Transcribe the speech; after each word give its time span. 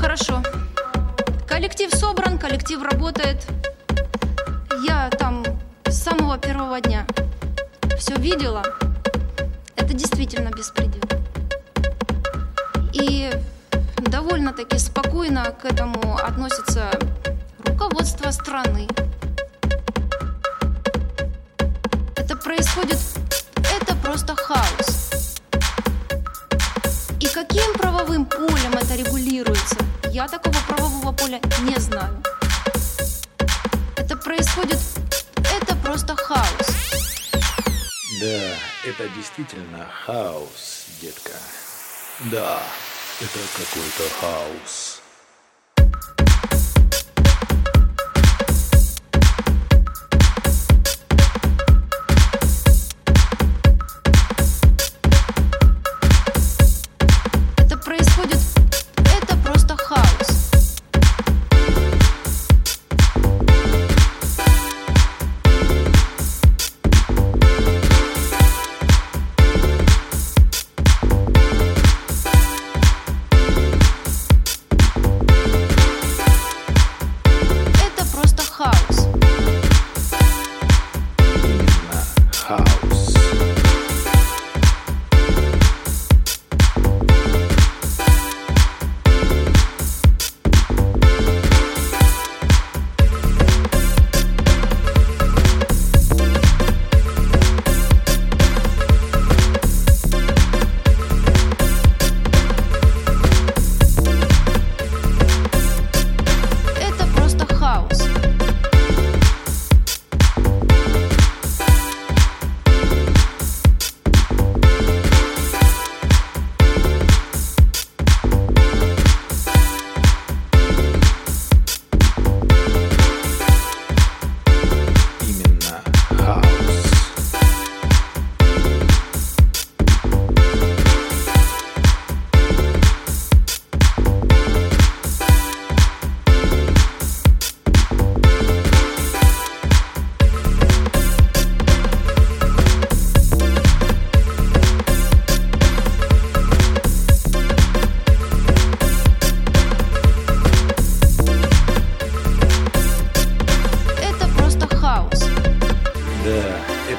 хорошо. 0.00 0.42
Коллектив 1.46 1.90
собран, 1.94 2.38
коллектив 2.38 2.82
работает. 2.82 3.46
Я 4.86 5.10
там 5.10 5.44
с 5.86 6.02
самого 6.02 6.38
первого 6.38 6.80
дня 6.80 7.06
все 7.98 8.14
видела. 8.16 8.62
Это 9.76 9.94
действительно 9.94 10.50
беспредел. 10.50 11.02
И 12.92 13.30
довольно-таки 13.98 14.78
спокойно 14.78 15.44
к 15.52 15.64
этому 15.64 16.16
относится 16.16 16.90
руководство 17.64 18.30
страны. 18.30 18.88
Это 22.16 22.36
происходит... 22.36 22.98
Это 23.56 23.94
просто 23.96 24.34
хаос. 24.34 24.99
Каким 27.32 27.72
правовым 27.74 28.26
полем 28.26 28.72
это 28.74 28.96
регулируется? 28.96 29.76
Я 30.10 30.26
такого 30.26 30.56
правового 30.66 31.12
поля 31.12 31.40
не 31.60 31.78
знаю. 31.78 32.20
Это 33.96 34.16
происходит... 34.16 34.78
Это 35.36 35.76
просто 35.76 36.16
хаос. 36.16 36.66
Да, 38.20 38.54
это 38.84 39.08
действительно 39.16 39.86
хаос, 40.04 40.86
детка. 41.00 41.32
Да, 42.32 42.60
это 43.20 43.38
какой-то 43.56 44.14
хаос. 44.20 44.99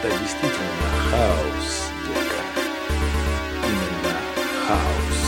Это 0.04 0.18
действительно 0.18 0.90
хаос, 1.12 1.92
детка. 2.08 2.42
Именно 3.64 4.18
хаос. 4.68 5.21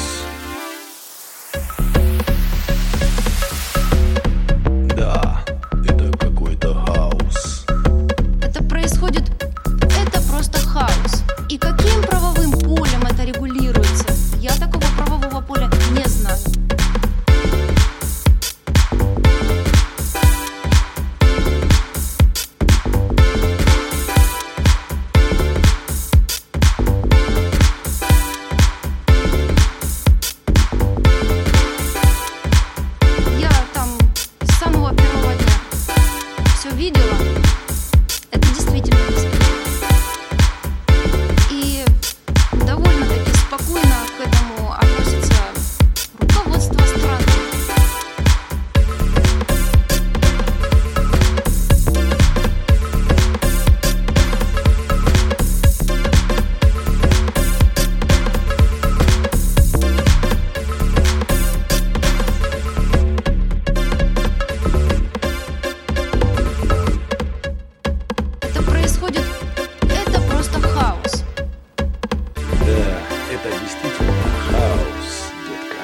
Это 73.34 73.50
действительно 73.50 74.14
хаос, 74.48 75.32
детка. 75.48 75.82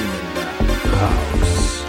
Именно 0.00 0.44
хаос. 0.90 1.84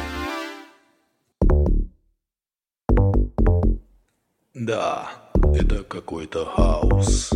Да, 4.53 5.09
это 5.54 5.83
какой-то 5.83 6.45
хаос. 6.45 7.31